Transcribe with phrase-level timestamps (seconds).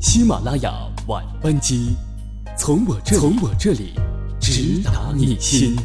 [0.00, 0.72] 喜马拉雅
[1.08, 1.94] 晚班机，
[2.56, 3.92] 从我这里从我这里
[4.40, 5.76] 直达你心。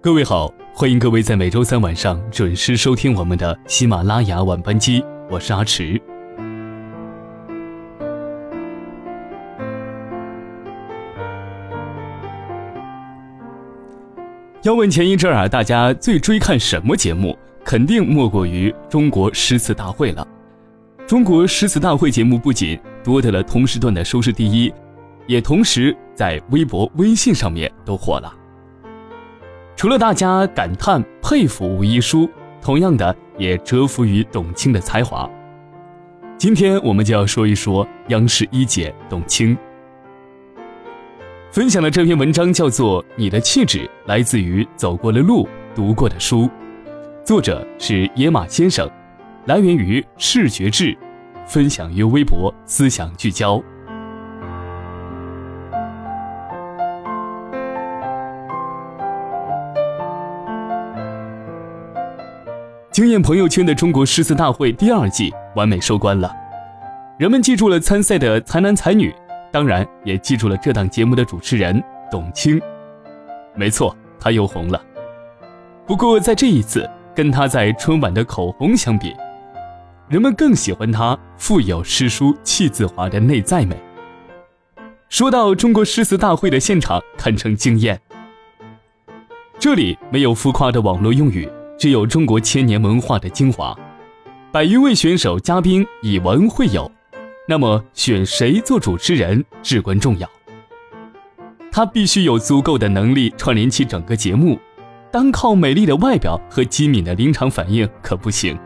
[0.00, 6.00] 各位好，欢迎各位在每周三晚上准时收听我们的喜马拉雅晚班机，我是阿迟。
[14.64, 17.38] 要问前一阵啊，大家最追看什么节目？
[17.62, 20.26] 肯定莫过于中国诗词大会了。
[21.06, 24.72] 中国诗词大会节目不仅夺得了同时段的收视第一，
[25.26, 28.34] 也同时在微博、微信上面都火了。
[29.76, 32.26] 除了大家感叹佩服吴一书，
[32.62, 35.28] 同样的也折服于董卿的才华。
[36.38, 39.54] 今天我们就要说一说央视一姐董卿。
[41.54, 46.40] 分享的这篇文章叫做《你的气质来自于走过的路、读过的书》，
[47.24, 48.90] 作者是野马先生，
[49.44, 50.98] 来源于视觉志，
[51.46, 53.62] 分享于微博思想聚焦。
[62.90, 66.34] 惊艳朋友圈的中国诗词大会第二季完美收官了，
[67.16, 69.14] 人们记住了参赛的才男才女。
[69.54, 72.60] 当然也记住了这档节目的主持人董卿，
[73.54, 74.82] 没错，她又红了。
[75.86, 79.14] 不过在这一次，跟她在春晚的口红相比，
[80.08, 83.76] 人们更喜欢她富有诗书气自华的内在美。
[85.08, 88.00] 说到中国诗词大会的现场，堪称惊艳。
[89.60, 93.72] 这里没有浮夸的网络用语，只有中国千年文化的精华。
[94.50, 96.90] 百余位选手嘉宾以文会友。
[97.46, 100.26] 那么选谁做主持人至关重要，
[101.70, 104.58] 他必须有足够的能力串联起整个节目，
[105.12, 108.58] 单靠美丽的外表和机敏的临场反应可不行。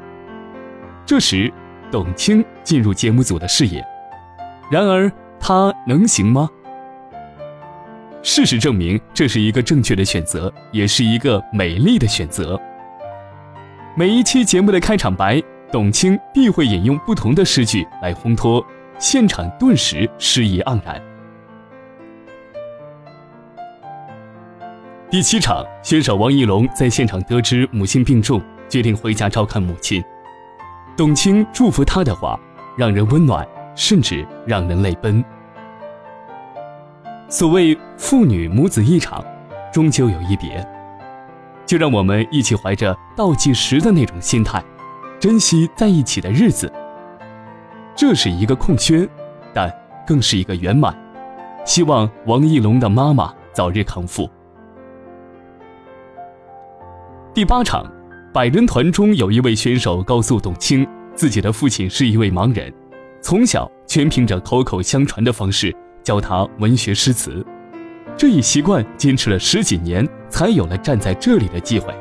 [1.04, 1.52] 这时，
[1.90, 3.84] 董卿进入节目组的视野，
[4.70, 5.10] 然而
[5.40, 6.48] 她能行吗？
[8.22, 12.60] 事实证明，这是一个正确的选择，也是一个美丽的选择。
[13.96, 15.42] 每一期节目的开场白。
[15.70, 18.64] 董卿必会引用不同的诗句来烘托，
[18.98, 21.00] 现场顿时诗意盎然。
[25.10, 30.02] 第七场，选手王绎龙在现场得知母亲病重，决定回家照看母亲。
[30.96, 32.40] 董卿祝福他的话，
[32.76, 35.22] 让人温暖，甚至让人泪奔。
[37.28, 39.22] 所谓父女母子一场，
[39.70, 40.66] 终究有一别，
[41.66, 44.62] 就让我们一起怀着倒计时的那种心态。
[45.20, 46.72] 珍惜在一起的日子，
[47.96, 49.08] 这是一个空缺，
[49.52, 49.68] 但
[50.06, 50.96] 更是一个圆满。
[51.64, 54.30] 希望王艺龙的妈妈早日康复。
[57.34, 57.84] 第八场，
[58.32, 60.86] 百人团中有一位选手告诉董卿，
[61.16, 62.72] 自己的父亲是一位盲人，
[63.20, 65.74] 从小全凭着口口相传的方式
[66.04, 67.44] 教他文学诗词，
[68.16, 71.92] 这一习惯坚持了十几年，才有了站在这里的机会。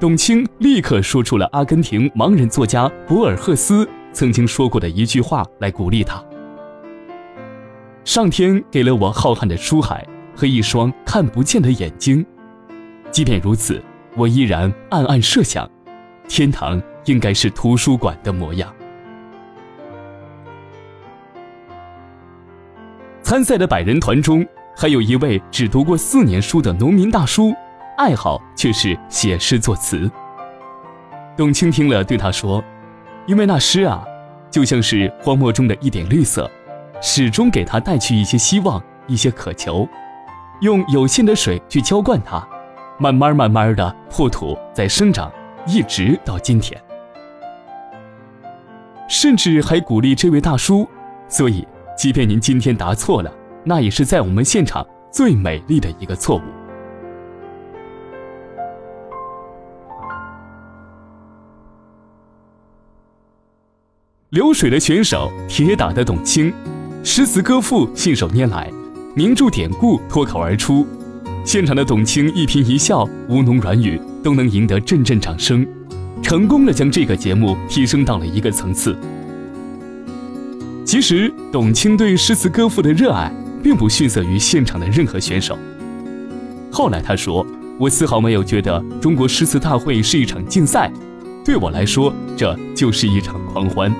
[0.00, 6.22] 董卿立刻说出了阿根廷盲人作家博尔赫斯曾经说过的一句话来鼓励他
[8.06, 12.24] ：“上天给了我浩瀚的书海和一双看不见的眼睛，
[13.10, 13.82] 即便如此，
[14.16, 15.68] 我依然暗暗设想，
[16.28, 18.72] 天堂应该是图书馆的模样。”
[23.20, 27.52] 参赛的百人团中，还有一位只读过四年书的农民大叔。
[27.98, 30.08] 爱好却是写诗作词。
[31.36, 32.62] 董卿听了，对他说
[33.26, 34.04] ：“因为那诗啊，
[34.52, 36.48] 就像是荒漠中的一点绿色，
[37.02, 39.86] 始终给他带去一些希望，一些渴求。
[40.60, 42.46] 用有限的水去浇灌它，
[43.00, 45.30] 慢慢慢慢的破土在生长，
[45.66, 46.80] 一直到今天。
[49.08, 50.88] 甚至还鼓励这位大叔，
[51.28, 51.66] 所以，
[51.96, 53.32] 即便您今天答错了，
[53.64, 56.42] 那也是在我们现场最美丽的一个错误。”
[64.30, 66.52] 流水的选手，铁打的董卿，
[67.02, 68.70] 诗词歌赋信手拈来，
[69.14, 70.86] 名著典故脱口而出。
[71.46, 75.66] 现场的董卿一颦一笑、吴侬软语都能赢得阵阵掌声，
[76.22, 78.94] 成功的将这个节目提升到了一个层次。
[80.84, 83.32] 其实，董卿对诗词歌赋的热爱
[83.62, 85.58] 并不逊色于现场的任何选手。
[86.70, 87.46] 后来他说
[87.80, 90.92] ：“我丝毫没有觉得中国诗词大会是一场竞赛，
[91.42, 93.90] 对我来说，这就是一场狂欢。”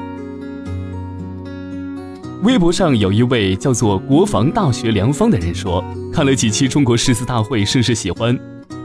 [2.42, 8.38] 微博上有一位叫做“国防大学良方”的人说，看了几期中国诗词大会，甚是喜欢。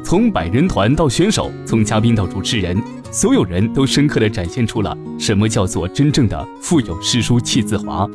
[0.03, 8.09] 从百人团到选手，从嘉宾到主持人，所有人都深刻地展现出了什么叫做真正的富有诗书气自华。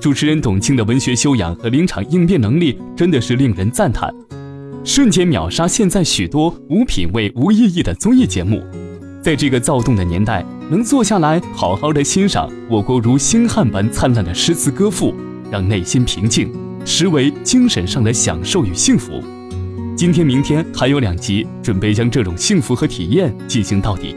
[0.00, 4.12] 主持人董卿的文学修养和临场应变能力真的是令人赞叹，
[4.84, 8.60] 瞬间秒杀现在许多无品位、无意义的综艺节目。
[9.22, 15.14] 在这个躁动的年代，能坐下来好好的欣赏我国如星汉般灿烂的诗词歌赋，
[15.50, 16.50] 让内心平静，
[16.86, 19.22] 实为精神上的享受与幸福。
[19.94, 24.16] 今天、明天还有两集，准备将这种幸福和体验进行到底。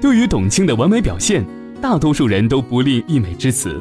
[0.00, 1.46] 对于董卿的完美表现，
[1.80, 3.80] 大多数人都不吝溢美之词。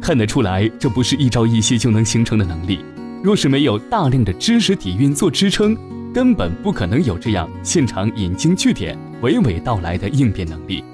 [0.00, 2.78] 看得出来，这不是一朝一夕就能形成的能力。
[3.22, 5.76] 若是没有大量的知识底蕴做支撑，
[6.14, 10.84] 根本不可能有这样现场引经据典、娓娓道来的应变能力。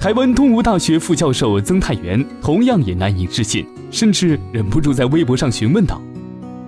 [0.00, 6.00] 台湾东吴大学副教授曾泰元同样也难以置信，甚至忍不住在微博上询问道：“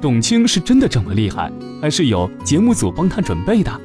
[0.00, 3.80] 董卿是真的这么厉害，还是有节目组帮他准备的？”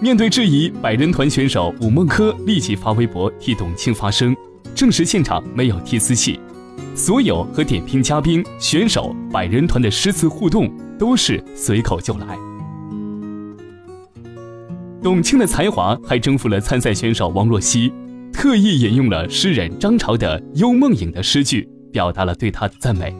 [0.00, 4.36] 面对质疑，百人团选手武梦珂立即发微博替董卿发声。
[4.76, 6.38] 证实现场没有提词器，
[6.94, 12.36] 所有和点评嘉宾、选手、百人团的诗词互动都是随口就来。
[15.02, 17.90] 董卿的才华还征服了参赛选手王若曦，
[18.30, 23.16] 特意引用了诗人张潮的《幽梦影》的诗句，表达了对她的赞美。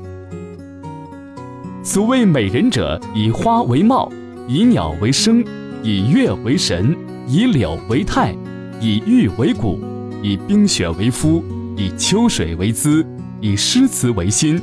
[1.82, 4.12] 所谓美人者，以花为貌，
[4.46, 5.42] 以鸟为声，
[5.82, 6.94] 以月为神，
[7.26, 8.36] 以柳为态，
[8.78, 9.80] 以玉为骨。
[10.26, 11.40] 以冰雪为肤，
[11.76, 13.06] 以秋水为姿，
[13.40, 14.60] 以诗词为心，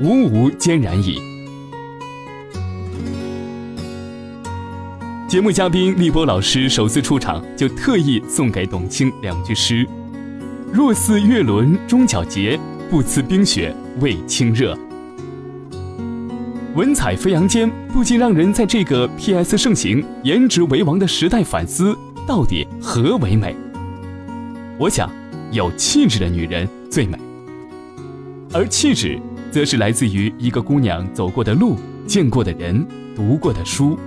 [0.00, 1.20] 吾无兼然矣。
[5.28, 9.86] 节目嘉宾立波老师首次出场就特意送给董卿两句诗
[10.72, 12.58] ：“若似月轮终皎洁，
[12.88, 14.74] 不辞冰雪为清热。”
[16.74, 19.58] 文采飞扬间，不禁让人在这个 P.S.
[19.58, 21.94] 盛行、颜值为王的时代反思：
[22.26, 23.54] 到底何为美？
[24.80, 25.10] 我想，
[25.50, 27.18] 有气质的女人最美，
[28.52, 29.20] 而气质，
[29.50, 31.76] 则是来自于一个姑娘走过的路、
[32.06, 32.86] 见过的人、
[33.16, 33.98] 读过的书。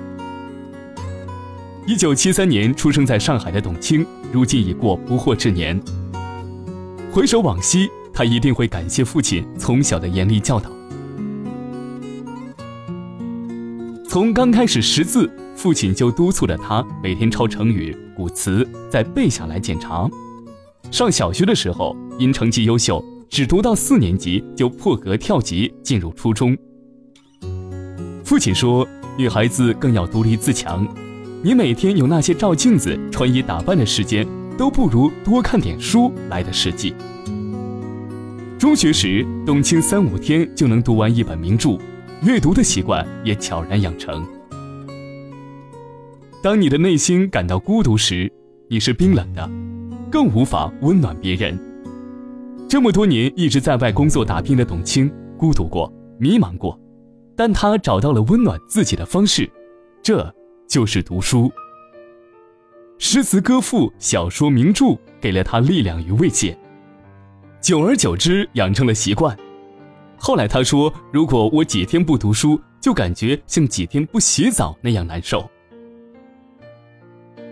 [1.86, 5.78] 一九七三年出生在上海的董卿，如今已过不惑之年。
[7.12, 10.72] 回首往昔，她一定会感谢父亲从小的严厉教导。
[14.08, 20.10] 从刚开始识字，父亲就督促着她每天抄成语、古词，再背下来检查。
[20.92, 26.56] 上小学的时候，因成绩优秀，只读到四年级就破格跳级进入初中。
[28.26, 28.86] 父亲说
[29.18, 30.86] ：“女孩子更要独立自强，
[31.42, 34.28] 你每天有那些照镜子、穿衣打扮的时间，
[34.58, 36.94] 都不如多看点书来的实际。”
[38.60, 41.80] 中学时，董卿三五天就能读完一本名著，
[42.22, 44.28] 阅读的习惯也悄然养成。
[46.44, 48.30] 当你的内心感到孤独时，
[48.70, 49.50] 你是冰冷的。
[50.12, 51.58] 更无法温暖别人。
[52.68, 56.78] 这么多年一直在外工作打拼的董卿，孤独过，迷茫过，
[57.36, 59.50] 但她找到了温暖自己的方式，
[60.04, 60.34] 这
[60.68, 61.50] 就是读书。
[62.98, 66.58] 诗词歌赋、小说名著给了她力量与慰藉，
[67.62, 69.36] 久而久之养成了习惯。
[70.18, 75.50] 后来她说：“如果我几天不读书，就感觉像几天不洗澡那样难受。”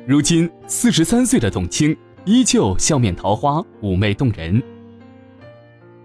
[0.05, 1.95] 如今四十三岁的董卿。
[2.29, 4.61] 依旧笑面桃花，妩媚动人。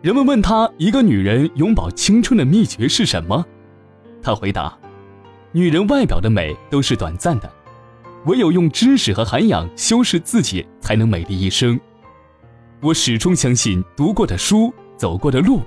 [0.01, 3.45] 人们问她一个女人永葆青春的秘诀是什么？
[4.23, 4.75] 她回答
[5.53, 7.53] ：“女人外表的美都是短暂的，
[8.25, 11.79] 唯有用知识和涵养修饰自己，才能美丽一生。
[12.81, 15.61] 我始终相信，读过的书，走过的路，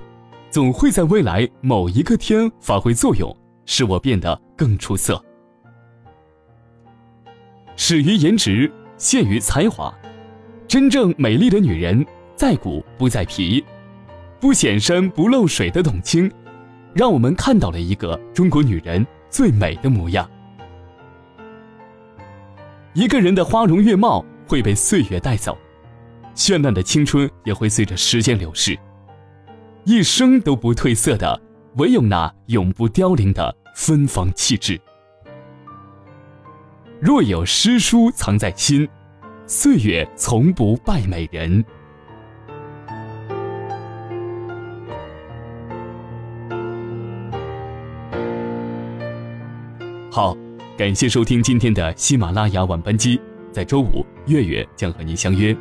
[0.50, 3.32] 总会在未来某一个天发挥作用，
[3.64, 5.24] 使我变得更出色。
[7.76, 9.94] 始于颜值，陷于才华。”
[10.68, 12.06] 真正美丽的女人，
[12.36, 13.64] 在骨不在皮，
[14.38, 16.30] 不显山不漏水的董卿，
[16.92, 20.30] 让我们看到了一个中国女人最美的模样。
[22.92, 25.56] 一个人的花容月貌会被岁月带走，
[26.34, 28.78] 绚烂的青春也会随着时间流逝，
[29.84, 31.40] 一生都不褪色的，
[31.76, 34.78] 唯有那永不凋零的芬芳气质。
[37.00, 38.86] 若有诗书藏在心。
[39.50, 41.64] 岁月从不败美人。
[50.12, 50.36] 好，
[50.76, 53.18] 感谢收听今天的喜马拉雅晚班机，
[53.50, 55.56] 在周五月月将和您相约。